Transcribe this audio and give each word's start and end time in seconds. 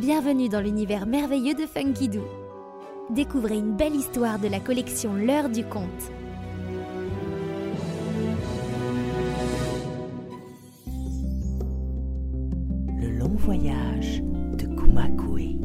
Bienvenue 0.00 0.48
dans 0.48 0.62
l'univers 0.62 1.04
merveilleux 1.04 1.52
de 1.52 1.66
Funky 1.66 2.08
Doo. 2.08 2.24
Découvrez 3.10 3.58
une 3.58 3.76
belle 3.76 3.94
histoire 3.94 4.38
de 4.38 4.48
la 4.48 4.58
collection 4.58 5.12
L'heure 5.12 5.50
du 5.50 5.62
conte. 5.62 5.84
Le 12.96 13.10
long 13.10 13.34
voyage 13.36 14.22
de 14.56 14.64
Kumakue. 14.74 15.58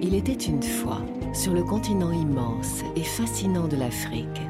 Il 0.00 0.14
était 0.14 0.32
une 0.32 0.62
fois, 0.62 1.02
sur 1.32 1.52
le 1.52 1.62
continent 1.62 2.10
immense 2.10 2.82
et 2.96 3.02
fascinant 3.02 3.68
de 3.68 3.76
l'Afrique, 3.76 4.40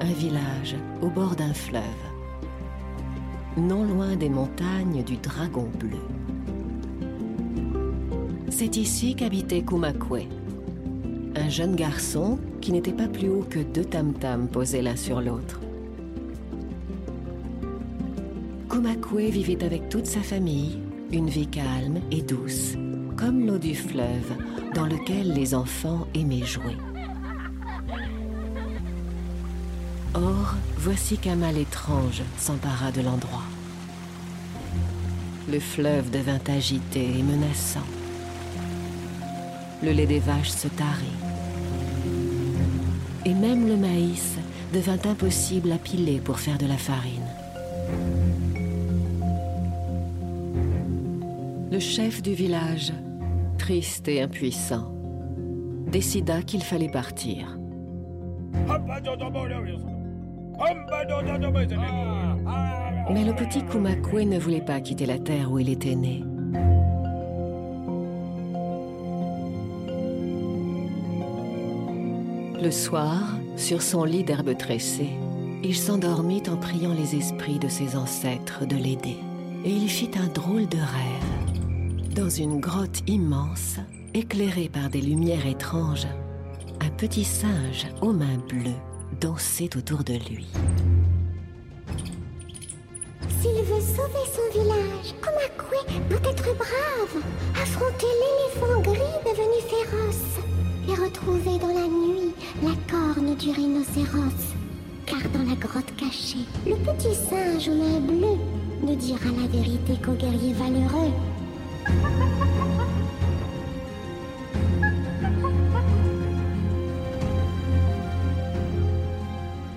un 0.00 0.12
village 0.12 0.76
au 1.00 1.08
bord 1.08 1.34
d'un 1.34 1.54
fleuve, 1.54 1.82
non 3.56 3.84
loin 3.84 4.16
des 4.16 4.28
montagnes 4.28 5.02
du 5.02 5.16
Dragon 5.16 5.68
Bleu. 5.78 5.98
C'est 8.48 8.76
ici 8.76 9.14
qu'habitait 9.14 9.62
Kumakwe, 9.62 10.26
un 11.36 11.48
jeune 11.48 11.74
garçon 11.74 12.38
qui 12.60 12.72
n'était 12.72 12.92
pas 12.92 13.08
plus 13.08 13.28
haut 13.28 13.46
que 13.48 13.60
deux 13.60 13.84
tam-tams 13.84 14.48
posés 14.48 14.82
l'un 14.82 14.96
sur 14.96 15.20
l'autre. 15.20 15.60
Kumakwe 18.68 19.30
vivait 19.30 19.64
avec 19.64 19.88
toute 19.88 20.06
sa 20.06 20.20
famille 20.20 20.78
une 21.12 21.28
vie 21.28 21.46
calme 21.46 22.00
et 22.10 22.22
douce, 22.22 22.74
comme 23.22 23.46
l'eau 23.46 23.58
du 23.58 23.76
fleuve 23.76 24.32
dans 24.74 24.86
lequel 24.86 25.32
les 25.32 25.54
enfants 25.54 26.08
aimaient 26.12 26.44
jouer. 26.44 26.76
Or, 30.14 30.56
voici 30.76 31.18
qu'un 31.18 31.36
mal 31.36 31.56
étrange 31.56 32.22
s'empara 32.36 32.90
de 32.90 33.00
l'endroit. 33.00 33.44
Le 35.48 35.60
fleuve 35.60 36.10
devint 36.10 36.40
agité 36.48 37.16
et 37.16 37.22
menaçant. 37.22 37.86
Le 39.84 39.92
lait 39.92 40.06
des 40.06 40.18
vaches 40.18 40.50
se 40.50 40.66
tarit. 40.66 41.06
Et 43.24 43.34
même 43.34 43.68
le 43.68 43.76
maïs 43.76 44.34
devint 44.74 44.98
impossible 45.08 45.70
à 45.70 45.78
piler 45.78 46.18
pour 46.18 46.40
faire 46.40 46.58
de 46.58 46.66
la 46.66 46.76
farine. 46.76 47.28
Le 51.70 51.78
chef 51.78 52.20
du 52.20 52.34
village, 52.34 52.92
triste 53.62 54.08
et 54.08 54.20
impuissant, 54.20 54.92
décida 55.86 56.42
qu'il 56.42 56.64
fallait 56.64 56.88
partir. 56.88 57.56
Mais 63.12 63.24
le 63.24 63.32
petit 63.32 63.62
Kumakwe 63.62 64.24
ne 64.24 64.38
voulait 64.40 64.64
pas 64.64 64.80
quitter 64.80 65.06
la 65.06 65.20
terre 65.20 65.52
où 65.52 65.60
il 65.60 65.68
était 65.68 65.94
né. 65.94 66.24
Le 72.60 72.70
soir, 72.72 73.36
sur 73.56 73.80
son 73.80 74.02
lit 74.02 74.24
d'herbe 74.24 74.56
tressée, 74.58 75.10
il 75.62 75.76
s'endormit 75.76 76.42
en 76.48 76.56
priant 76.56 76.94
les 76.94 77.14
esprits 77.14 77.60
de 77.60 77.68
ses 77.68 77.94
ancêtres 77.94 78.66
de 78.66 78.74
l'aider. 78.74 79.18
Et 79.64 79.70
il 79.70 79.88
fit 79.88 80.10
un 80.16 80.26
drôle 80.26 80.66
de 80.66 80.78
rêve. 80.78 81.61
Dans 82.14 82.28
une 82.28 82.60
grotte 82.60 83.02
immense, 83.06 83.76
éclairée 84.12 84.68
par 84.68 84.90
des 84.90 85.00
lumières 85.00 85.46
étranges, 85.46 86.06
un 86.82 86.90
petit 86.90 87.24
singe 87.24 87.86
aux 88.02 88.12
mains 88.12 88.36
bleues 88.50 88.80
dansait 89.18 89.74
autour 89.78 90.04
de 90.04 90.12
lui. 90.12 90.46
S'il 93.40 93.56
veut 93.64 93.80
sauver 93.80 94.26
son 94.30 94.60
village, 94.60 95.14
Komakwe 95.22 95.86
doit 96.10 96.30
être 96.30 96.54
brave, 96.54 97.22
affronter 97.54 98.06
l'éléphant 98.20 98.82
gris 98.82 99.18
devenu 99.24 99.62
féroce 99.70 100.38
et 100.88 101.02
retrouver 101.02 101.58
dans 101.58 101.68
la 101.68 101.88
nuit 101.88 102.34
la 102.62 102.74
corne 102.90 103.34
du 103.36 103.52
rhinocéros. 103.52 104.52
Car 105.06 105.22
dans 105.32 105.48
la 105.48 105.56
grotte 105.56 105.96
cachée, 105.96 106.44
le 106.66 106.74
petit 106.76 107.14
singe 107.14 107.68
aux 107.68 107.74
mains 107.74 108.00
bleues 108.00 108.38
ne 108.86 108.94
dira 108.96 109.30
la 109.40 109.48
vérité 109.48 109.94
qu'aux 110.04 110.12
guerriers 110.12 110.52
valeureux. 110.52 111.12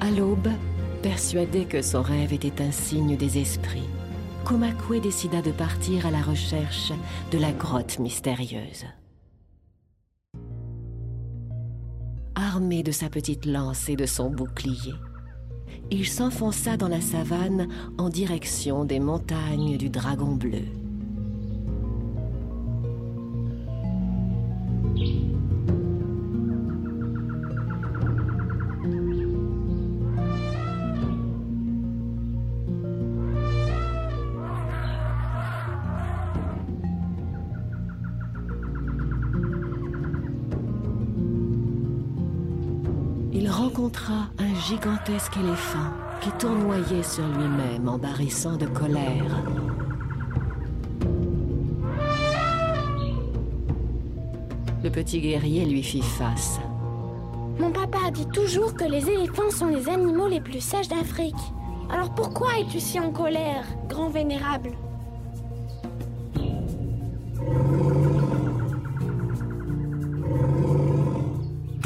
À 0.02 0.12
l'aube, 0.12 0.50
persuadé 1.02 1.66
que 1.66 1.82
son 1.82 2.02
rêve 2.02 2.34
était 2.34 2.62
un 2.62 2.72
signe 2.72 3.18
des 3.18 3.40
esprits, 3.40 3.90
Komakwe 4.44 5.02
décida 5.02 5.42
de 5.42 5.52
partir 5.52 6.06
à 6.06 6.12
la 6.12 6.22
recherche 6.22 6.92
de 7.32 7.40
la 7.40 7.52
grotte 7.52 7.98
mystérieuse. 7.98 8.86
Armé 12.36 12.84
de 12.84 12.92
sa 12.92 13.10
petite 13.10 13.46
lance 13.48 13.90
et 13.90 13.96
de 13.96 14.06
son 14.06 14.30
bouclier, 14.30 14.94
il 15.92 16.06
s'enfonça 16.08 16.78
dans 16.78 16.88
la 16.88 17.02
savane 17.02 17.68
en 17.98 18.10
direction 18.10 18.86
des 18.86 19.00
montagnes 19.00 19.78
du 19.78 19.90
Dragon 19.90 20.36
Bleu. 20.36 20.85
Rencontra 43.76 44.30
un 44.40 44.56
gigantesque 44.56 45.36
éléphant 45.38 45.90
qui 46.22 46.32
tournoyait 46.32 47.04
sur 47.04 47.28
lui-même 47.28 47.90
en 47.90 47.98
barrissant 47.98 48.56
de 48.56 48.66
colère. 48.68 49.26
Le 54.82 54.90
petit 54.90 55.20
guerrier 55.20 55.66
lui 55.66 55.84
fit 55.84 56.02
face. 56.02 56.60
Mon 57.60 57.72
papa 57.72 58.12
dit 58.14 58.28
toujours 58.28 58.76
que 58.76 58.86
les 58.86 59.10
éléphants 59.10 59.52
sont 59.52 59.68
les 59.68 59.90
animaux 59.90 60.28
les 60.28 60.42
plus 60.42 60.62
sages 60.62 60.88
d'Afrique. 60.88 61.36
Alors 61.90 62.14
pourquoi 62.14 62.58
es-tu 62.60 62.80
si 62.80 63.00
en 63.00 63.12
colère, 63.12 63.66
grand 63.90 64.10
vénérable? 64.10 64.72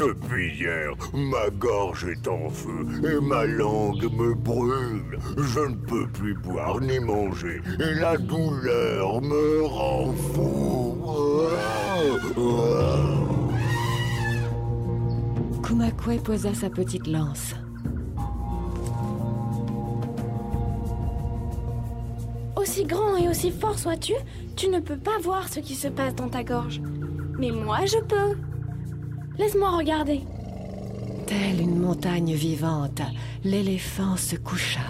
Depuis 0.00 0.54
hier, 0.54 0.94
ma 1.12 1.50
gorge 1.50 2.06
est 2.06 2.26
en 2.26 2.48
feu 2.48 2.86
et 3.04 3.20
ma 3.20 3.44
langue 3.44 4.10
me 4.10 4.32
brûle. 4.32 5.18
Je 5.36 5.60
ne 5.60 5.74
peux 5.74 6.06
plus 6.08 6.32
boire 6.32 6.80
ni 6.80 6.98
manger 7.00 7.60
et 7.78 8.00
la 8.00 8.16
douleur 8.16 9.20
me 9.20 9.62
rend 9.66 10.10
fou. 10.12 10.96
Kumakwe 15.62 16.18
posa 16.24 16.54
sa 16.54 16.70
petite 16.70 17.06
lance. 17.06 17.54
Aussi 22.56 22.84
grand 22.84 23.18
et 23.18 23.28
aussi 23.28 23.50
fort 23.50 23.78
sois-tu, 23.78 24.14
tu 24.56 24.68
ne 24.68 24.80
peux 24.80 24.96
pas 24.96 25.18
voir 25.22 25.46
ce 25.50 25.60
qui 25.60 25.74
se 25.74 25.88
passe 25.88 26.14
dans 26.14 26.30
ta 26.30 26.42
gorge. 26.42 26.80
Mais 27.38 27.50
moi, 27.50 27.84
je 27.84 27.98
peux. 27.98 28.49
Laisse-moi 29.40 29.70
regarder. 29.70 30.20
Telle 31.26 31.62
une 31.62 31.78
montagne 31.78 32.34
vivante, 32.34 33.00
l'éléphant 33.42 34.18
se 34.18 34.36
coucha. 34.36 34.82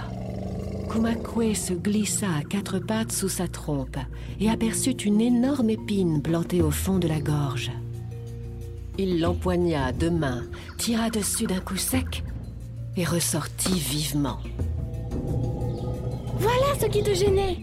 Kumakwe 0.90 1.54
se 1.54 1.72
glissa 1.72 2.26
à 2.36 2.42
quatre 2.42 2.80
pattes 2.80 3.12
sous 3.12 3.28
sa 3.28 3.46
trompe 3.46 3.96
et 4.40 4.50
aperçut 4.50 5.04
une 5.04 5.20
énorme 5.20 5.70
épine 5.70 6.20
plantée 6.20 6.62
au 6.62 6.72
fond 6.72 6.98
de 6.98 7.06
la 7.06 7.20
gorge. 7.20 7.70
Il 8.98 9.20
l'empoigna 9.20 9.86
à 9.86 9.92
deux 9.92 10.10
mains, 10.10 10.42
tira 10.78 11.10
dessus 11.10 11.46
d'un 11.46 11.60
coup 11.60 11.76
sec 11.76 12.24
et 12.96 13.04
ressortit 13.04 13.78
vivement. 13.78 14.38
Voilà 16.38 16.76
ce 16.80 16.86
qui 16.86 17.04
te 17.04 17.14
gênait. 17.14 17.58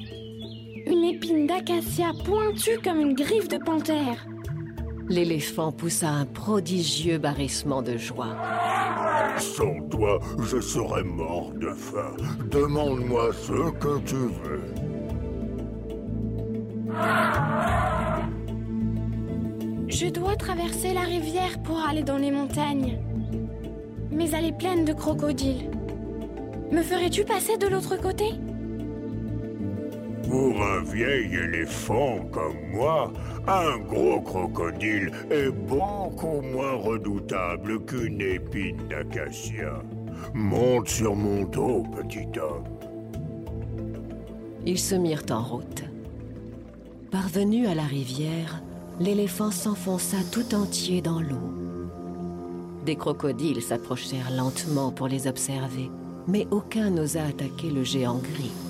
Une 0.86 1.04
épine 1.04 1.48
d'acacia 1.48 2.14
pointue 2.24 2.80
comme 2.82 3.02
une 3.02 3.14
griffe 3.14 3.50
de 3.50 3.58
panthère. 3.58 4.26
L'éléphant 5.10 5.72
poussa 5.72 6.10
un 6.10 6.26
prodigieux 6.26 7.18
barrissement 7.18 7.82
de 7.82 7.98
joie. 7.98 8.36
Sans 9.38 9.80
toi, 9.90 10.20
je 10.40 10.60
serais 10.60 11.04
mort 11.04 11.52
de 11.54 11.70
faim. 11.72 12.16
Demande-moi 12.52 13.30
ce 13.34 13.72
que 13.72 14.00
tu 14.00 14.16
veux. 14.16 14.64
Je 19.88 20.08
dois 20.08 20.36
traverser 20.36 20.94
la 20.94 21.02
rivière 21.02 21.62
pour 21.64 21.80
aller 21.80 22.04
dans 22.04 22.18
les 22.18 22.32
montagnes. 22.32 23.00
Mais 24.12 24.30
elle 24.32 24.46
est 24.46 24.58
pleine 24.58 24.84
de 24.84 24.94
crocodiles. 24.94 25.72
Me 26.72 26.82
ferais-tu 26.82 27.24
passer 27.24 27.58
de 27.58 27.68
l'autre 27.68 27.96
côté? 27.96 28.34
Pour 30.30 30.62
un 30.62 30.84
vieil 30.84 31.34
éléphant 31.36 32.20
comme 32.32 32.72
moi, 32.74 33.14
un 33.48 33.78
gros 33.80 34.20
crocodile 34.20 35.12
est 35.32 35.52
beaucoup 35.52 36.42
moins 36.42 36.74
redoutable 36.74 37.86
qu'une 37.86 38.20
épine 38.20 38.82
d'acacia. 38.90 39.82
Monte 40.34 40.90
sur 40.90 41.16
mon 41.16 41.44
dos, 41.44 41.84
petit 41.96 42.28
homme. 42.40 42.66
Ils 44.66 44.80
se 44.80 44.96
mirent 44.96 45.24
en 45.32 45.44
route. 45.44 45.84
Parvenu 47.10 47.68
à 47.68 47.76
la 47.76 47.84
rivière, 47.84 48.62
l'éléphant 49.00 49.52
s'enfonça 49.52 50.18
tout 50.34 50.54
entier 50.54 51.02
dans 51.02 51.22
l'eau. 51.22 51.54
Des 52.86 52.98
crocodiles 52.98 53.62
s'approchèrent 53.62 54.32
lentement 54.36 54.92
pour 54.92 55.08
les 55.08 55.28
observer, 55.28 55.90
mais 56.28 56.48
aucun 56.52 56.90
n'osa 56.90 57.24
attaquer 57.24 57.70
le 57.70 57.84
géant 57.84 58.18
gris. 58.18 58.67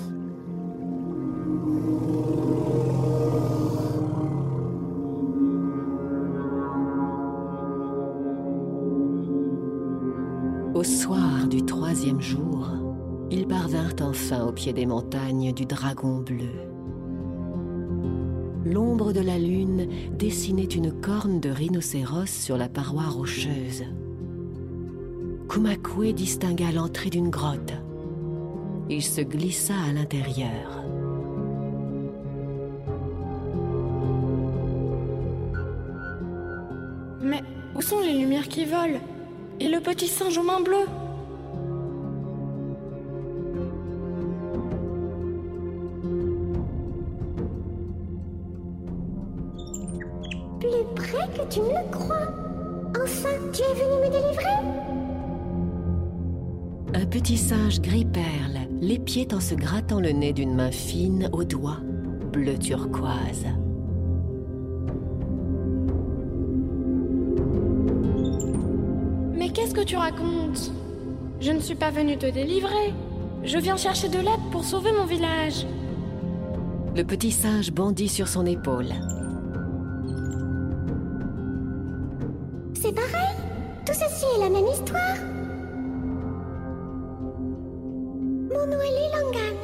Au 10.78 10.84
soir 10.84 11.48
du 11.48 11.64
troisième 11.64 12.20
jour, 12.20 12.68
ils 13.32 13.48
parvinrent 13.48 13.96
enfin 14.00 14.44
au 14.44 14.52
pied 14.52 14.72
des 14.72 14.86
montagnes 14.86 15.52
du 15.52 15.66
Dragon 15.66 16.20
bleu. 16.20 16.52
L'ombre 18.64 19.12
de 19.12 19.18
la 19.18 19.40
lune 19.40 19.88
dessinait 20.16 20.62
une 20.62 20.92
corne 20.92 21.40
de 21.40 21.50
rhinocéros 21.50 22.30
sur 22.30 22.56
la 22.56 22.68
paroi 22.68 23.02
rocheuse. 23.08 23.82
Kumakwe 25.48 26.12
distingua 26.12 26.70
l'entrée 26.70 27.10
d'une 27.10 27.30
grotte. 27.30 27.74
Il 28.88 29.02
se 29.02 29.22
glissa 29.22 29.74
à 29.74 29.92
l'intérieur. 29.92 30.84
Mais 37.20 37.42
où 37.74 37.82
sont 37.82 37.98
les 37.98 38.16
lumières 38.16 38.46
qui 38.46 38.64
volent? 38.64 39.00
Et 39.60 39.68
le 39.68 39.80
petit 39.80 40.06
singe 40.06 40.38
aux 40.38 40.42
mains 40.42 40.60
bleues 40.60 40.86
Plus 50.60 50.84
près 50.94 51.26
que 51.34 51.52
tu 51.52 51.60
ne 51.60 51.70
le 51.70 51.90
crois. 51.90 52.16
Enfin, 53.02 53.28
tu 53.52 53.62
es 53.62 53.74
venu 53.74 54.06
me 54.06 54.10
délivrer 54.10 54.44
Un 56.94 57.06
petit 57.06 57.36
singe 57.36 57.80
gris 57.80 58.04
perle 58.04 58.68
l'épiait 58.80 59.34
en 59.34 59.40
se 59.40 59.54
grattant 59.54 60.00
le 60.00 60.10
nez 60.10 60.32
d'une 60.32 60.54
main 60.54 60.70
fine 60.70 61.28
aux 61.32 61.44
doigts, 61.44 61.80
bleu 62.32 62.56
turquoise. 62.58 63.46
Mais 69.48 69.54
qu'est-ce 69.54 69.72
que 69.72 69.80
tu 69.80 69.96
racontes? 69.96 70.70
Je 71.40 71.52
ne 71.52 71.60
suis 71.60 71.74
pas 71.74 71.90
venue 71.90 72.18
te 72.18 72.26
délivrer. 72.26 72.92
Je 73.44 73.56
viens 73.56 73.78
chercher 73.78 74.10
de 74.10 74.18
l'aide 74.18 74.50
pour 74.52 74.62
sauver 74.62 74.92
mon 74.92 75.06
village. 75.06 75.66
Le 76.94 77.02
petit 77.02 77.32
singe 77.32 77.72
bondit 77.72 78.08
sur 78.08 78.28
son 78.28 78.44
épaule. 78.44 78.88
C'est 82.74 82.92
pareil 82.92 83.36
Tout 83.86 83.94
ceci 83.94 84.26
est 84.36 84.40
la 84.40 84.50
même 84.50 84.66
histoire 84.66 85.16
Mon 88.50 88.66
nom 88.66 88.82
est 88.82 88.98
Lilangan. 89.00 89.56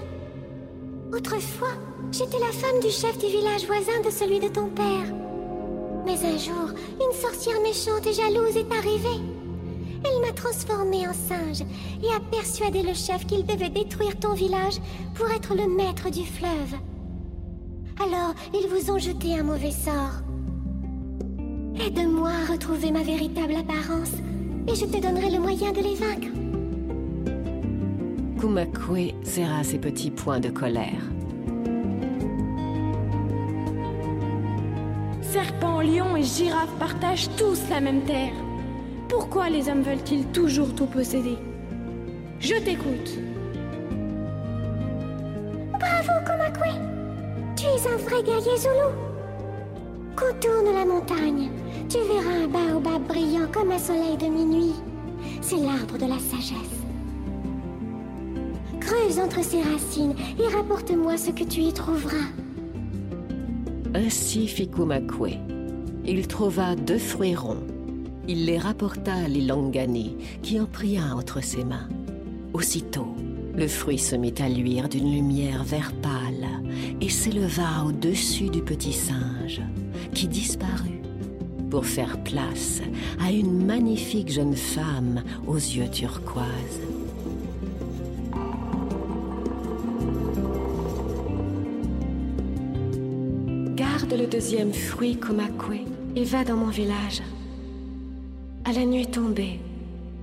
Autrefois, 1.12 1.76
j'étais 2.10 2.38
la 2.38 2.52
femme 2.52 2.80
du 2.80 2.88
chef 2.88 3.18
du 3.18 3.26
village 3.26 3.66
voisin 3.66 4.00
de 4.02 4.10
celui 4.10 4.40
de 4.40 4.48
ton 4.48 4.68
père. 4.68 5.12
Mais 6.06 6.24
un 6.24 6.38
jour, 6.38 6.70
une 6.94 7.20
sorcière 7.20 7.60
méchante 7.60 8.06
et 8.06 8.14
jalouse 8.14 8.56
est 8.56 8.72
arrivée. 8.72 9.33
Elle 10.04 10.20
m'a 10.20 10.32
transformée 10.32 11.08
en 11.08 11.12
singe 11.12 11.62
et 12.02 12.08
a 12.14 12.20
persuadé 12.30 12.82
le 12.82 12.94
chef 12.94 13.26
qu'il 13.26 13.44
devait 13.46 13.70
détruire 13.70 14.18
ton 14.18 14.34
village 14.34 14.80
pour 15.14 15.30
être 15.30 15.54
le 15.54 15.66
maître 15.66 16.10
du 16.10 16.24
fleuve. 16.24 16.74
Alors, 18.00 18.34
ils 18.52 18.68
vous 18.68 18.90
ont 18.90 18.98
jeté 18.98 19.38
un 19.38 19.44
mauvais 19.44 19.70
sort. 19.70 20.22
Aide-moi 21.80 22.30
à 22.30 22.52
retrouver 22.52 22.90
ma 22.90 23.02
véritable 23.02 23.54
apparence 23.54 24.12
et 24.66 24.74
je 24.74 24.84
te 24.84 25.00
donnerai 25.00 25.30
le 25.30 25.40
moyen 25.40 25.72
de 25.72 25.80
les 25.80 25.94
vaincre. 25.94 26.28
Kumakwe 28.40 29.14
serra 29.22 29.64
ses 29.64 29.78
petits 29.78 30.10
poings 30.10 30.40
de 30.40 30.50
colère. 30.50 31.02
Serpents, 35.22 35.80
lions 35.80 36.16
et 36.16 36.22
girafes 36.22 36.78
partagent 36.78 37.28
tous 37.36 37.60
la 37.70 37.80
même 37.80 38.02
terre. 38.02 38.43
Pourquoi 39.08 39.50
les 39.50 39.68
hommes 39.68 39.82
veulent-ils 39.82 40.26
toujours 40.26 40.74
tout 40.74 40.86
posséder? 40.86 41.38
Je 42.40 42.54
t'écoute. 42.54 43.18
Bravo, 45.78 46.12
Komakwe 46.26 46.80
Tu 47.56 47.64
es 47.66 47.86
un 47.86 47.96
vrai 47.96 48.22
guerrier 48.22 48.56
Zoulou 48.56 48.92
Contourne 50.16 50.74
la 50.74 50.84
montagne. 50.84 51.50
Tu 51.88 51.98
verras 51.98 52.44
un 52.44 52.48
baobab 52.48 53.02
brillant 53.06 53.48
comme 53.52 53.72
un 53.72 53.78
soleil 53.78 54.16
de 54.16 54.26
minuit. 54.26 54.74
C'est 55.40 55.56
l'arbre 55.56 55.98
de 55.98 56.06
la 56.06 56.18
sagesse. 56.18 56.84
Creuse 58.80 59.18
entre 59.18 59.42
ses 59.42 59.62
racines 59.62 60.14
et 60.38 60.54
rapporte-moi 60.54 61.16
ce 61.16 61.30
que 61.30 61.44
tu 61.44 61.60
y 61.60 61.72
trouveras. 61.72 62.28
Ainsi 63.94 64.46
fit 64.46 64.68
Kumakwe. 64.68 65.38
Il 66.04 66.26
trouva 66.26 66.76
deux 66.76 66.98
fruits 66.98 67.34
ronds. 67.34 67.63
Il 68.26 68.46
les 68.46 68.58
rapporta 68.58 69.14
à 69.14 69.28
Lilongani, 69.28 70.16
qui 70.42 70.58
en 70.58 70.64
prit 70.64 70.98
un 70.98 71.12
entre 71.12 71.42
ses 71.42 71.62
mains. 71.62 71.88
Aussitôt, 72.54 73.14
le 73.54 73.68
fruit 73.68 73.98
se 73.98 74.16
mit 74.16 74.34
à 74.38 74.48
luire 74.48 74.88
d'une 74.88 75.12
lumière 75.12 75.62
vert 75.62 75.92
pâle 76.02 76.48
et 77.00 77.08
s'éleva 77.08 77.84
au-dessus 77.86 78.48
du 78.48 78.62
petit 78.62 78.92
singe, 78.92 79.60
qui 80.14 80.26
disparut 80.26 81.02
pour 81.70 81.84
faire 81.84 82.22
place 82.22 82.80
à 83.20 83.30
une 83.30 83.66
magnifique 83.66 84.32
jeune 84.32 84.56
femme 84.56 85.22
aux 85.46 85.56
yeux 85.56 85.90
turquoises. 85.90 86.80
Garde 93.74 94.14
le 94.14 94.26
deuxième 94.26 94.72
fruit, 94.72 95.16
Komakwe, 95.16 95.80
et 96.16 96.24
va 96.24 96.44
dans 96.44 96.56
mon 96.56 96.68
village. 96.68 97.22
À 98.66 98.72
la 98.72 98.86
nuit 98.86 99.06
tombée, 99.06 99.60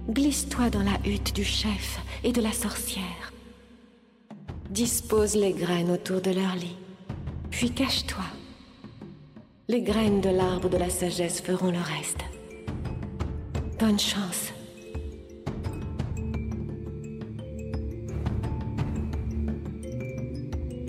glisse-toi 0.10 0.72
dans 0.72 0.82
la 0.82 0.98
hutte 1.06 1.36
du 1.36 1.44
chef 1.44 2.00
et 2.24 2.32
de 2.32 2.42
la 2.42 2.52
sorcière. 2.52 3.32
Dispose 4.72 5.36
les 5.36 5.54
graines 5.54 5.92
autour 5.92 6.22
de 6.22 6.32
leur 6.32 6.56
lit, 6.56 6.76
puis 7.52 7.70
cache-toi. 7.70 8.24
Les 9.68 9.84
graines 9.84 10.22
de 10.22 10.30
l'arbre 10.30 10.70
de 10.70 10.78
la 10.78 10.90
sagesse 10.90 11.40
feront 11.40 11.70
le 11.70 11.78
reste. 11.78 12.22
Bonne 13.80 14.00
chance. 14.00 14.52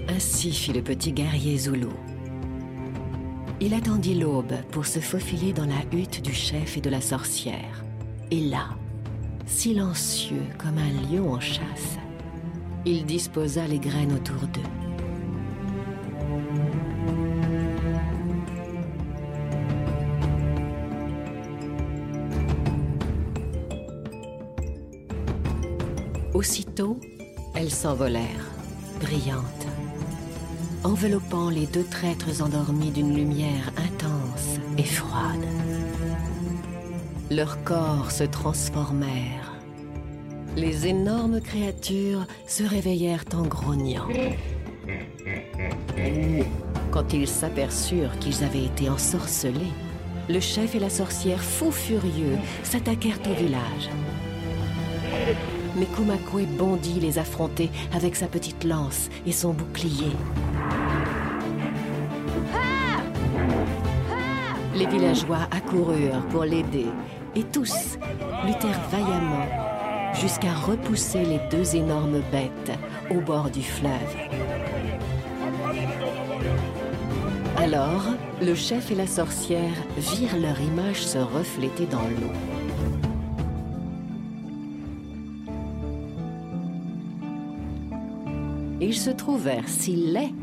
Ainsi 0.09 0.53
fit 0.53 0.73
le 0.73 0.81
petit 0.81 1.13
guerrier 1.13 1.59
Zoulou. 1.59 1.93
Il 3.65 3.75
attendit 3.75 4.17
l'aube 4.17 4.61
pour 4.73 4.87
se 4.87 4.99
faufiler 4.99 5.53
dans 5.53 5.67
la 5.67 5.85
hutte 5.97 6.21
du 6.21 6.33
chef 6.33 6.77
et 6.77 6.81
de 6.81 6.91
la 6.91 7.01
sorcière. 7.01 7.85
Et 8.33 8.41
là, 8.41 8.71
silencieux 9.47 10.43
comme 10.59 10.79
un 10.79 10.91
lion 11.09 11.33
en 11.33 11.39
chasse, 11.39 11.97
il 12.85 13.07
disposa 13.07 13.69
les 13.69 13.79
graines 13.79 14.15
autour 14.15 14.49
d'eux. 14.49 14.61
Aussitôt, 26.35 26.99
elles 27.55 27.71
s'envolèrent, 27.71 28.51
brillantes, 29.01 29.72
enveloppant 30.85 31.49
les 31.49 31.67
deux 31.67 31.85
traîtres 31.85 32.43
endormis 32.43 32.91
d'une 32.91 33.15
lumière 33.15 33.73
intense 33.77 34.59
et 34.79 34.85
froide. 34.85 35.45
Leurs 37.31 37.63
corps 37.65 38.11
se 38.11 38.25
transformèrent. 38.25 39.53
Les 40.57 40.87
énormes 40.87 41.41
créatures 41.41 42.27
se 42.47 42.63
réveillèrent 42.65 43.25
en 43.35 43.43
grognant. 43.43 44.09
Quand 46.91 47.13
ils 47.13 47.29
s'aperçurent 47.29 48.19
qu'ils 48.19 48.45
avaient 48.45 48.65
été 48.65 48.91
ensorcelés, 48.91 49.73
le 50.29 50.41
chef 50.41 50.75
et 50.75 50.79
la 50.79 50.91
sorcière, 50.91 51.43
fous 51.43 51.73
furieux, 51.73 52.37
s'attaquèrent 52.63 53.21
au 53.31 53.35
village. 53.35 53.89
Mais 55.77 55.87
Kumakwe 55.87 56.47
bondit 56.59 57.01
les 57.01 57.19
affronter 57.19 57.71
avec 57.95 58.15
sa 58.15 58.27
petite 58.27 58.65
lance 58.65 59.09
et 59.27 59.33
son 59.33 59.55
bouclier. 59.55 60.13
Les 64.83 64.89
villageois 64.89 65.47
accoururent 65.53 66.27
pour 66.31 66.43
l'aider 66.43 66.89
et 67.37 67.45
tous 67.45 67.97
luttèrent 68.45 68.81
vaillamment 68.91 69.47
jusqu'à 70.13 70.53
repousser 70.53 71.25
les 71.25 71.39
deux 71.53 71.77
énormes 71.77 72.21
bêtes 72.33 72.77
au 73.09 73.21
bord 73.21 73.49
du 73.49 73.63
fleuve. 73.63 73.93
Alors, 77.59 78.03
le 78.41 78.57
chef 78.57 78.91
et 78.91 78.97
la 78.97 79.07
sorcière 79.07 79.71
virent 79.97 80.41
leur 80.41 80.61
image 80.61 81.07
se 81.07 81.19
refléter 81.19 81.87
dans 81.87 82.03
l'eau. 82.03 82.33
Ils 88.81 88.97
se 88.97 89.11
trouvèrent 89.11 89.69
si 89.69 89.95
laids 89.95 90.35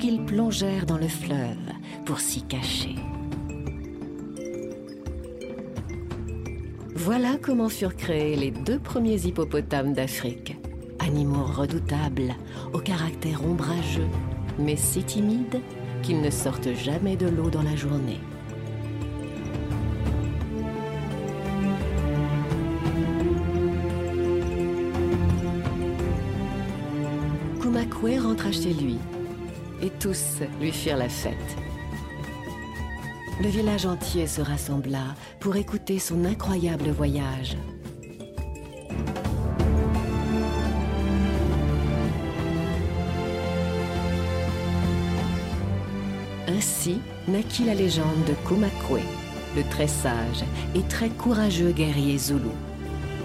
qu'ils 0.00 0.24
plongèrent 0.24 0.84
dans 0.84 0.98
le 0.98 1.06
fleuve 1.06 1.70
pour 2.04 2.18
s'y 2.18 2.42
cacher. 2.42 2.96
Voilà 7.04 7.36
comment 7.36 7.68
furent 7.68 7.96
créés 7.96 8.34
les 8.34 8.50
deux 8.50 8.78
premiers 8.78 9.26
hippopotames 9.26 9.92
d'Afrique. 9.92 10.56
Animaux 11.00 11.44
redoutables, 11.44 12.34
au 12.72 12.78
caractère 12.78 13.44
ombrageux, 13.44 14.08
mais 14.58 14.76
si 14.76 15.04
timides 15.04 15.60
qu'ils 16.02 16.22
ne 16.22 16.30
sortent 16.30 16.72
jamais 16.72 17.16
de 17.16 17.26
l'eau 17.26 17.50
dans 17.50 17.62
la 17.62 17.76
journée. 17.76 18.20
Kumakwe 27.60 28.18
rentra 28.18 28.50
chez 28.50 28.72
lui 28.72 28.96
et 29.82 29.90
tous 29.90 30.38
lui 30.58 30.72
firent 30.72 30.96
la 30.96 31.10
fête. 31.10 31.34
Le 33.42 33.48
village 33.48 33.84
entier 33.84 34.28
se 34.28 34.40
rassembla 34.40 35.16
pour 35.40 35.56
écouter 35.56 35.98
son 35.98 36.24
incroyable 36.24 36.90
voyage. 36.90 37.56
Ainsi 46.46 47.00
naquit 47.26 47.64
la 47.64 47.74
légende 47.74 48.06
de 48.28 48.34
Kumakwe, 48.46 49.00
le 49.56 49.62
très 49.68 49.88
sage 49.88 50.44
et 50.76 50.82
très 50.82 51.08
courageux 51.08 51.72
guerrier 51.72 52.16
zoulou, 52.16 52.52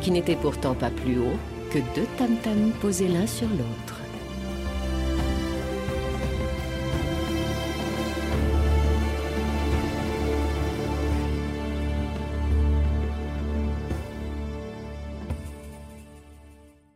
qui 0.02 0.10
n'était 0.10 0.36
pourtant 0.36 0.74
pas 0.74 0.90
plus 0.90 1.20
haut 1.20 1.38
que 1.72 1.80
deux 1.94 2.08
tam-tams 2.18 2.72
posés 2.82 3.08
l'un 3.08 3.28
sur 3.28 3.48
l'autre. 3.48 3.99